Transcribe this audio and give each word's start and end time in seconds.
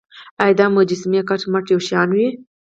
ایا 0.43 0.55
دا 0.59 0.65
مجسمې 0.77 1.21
کټ 1.29 1.41
مټ 1.51 1.65
یو 1.73 1.79
شان 1.87 2.09
وې. 2.15 2.27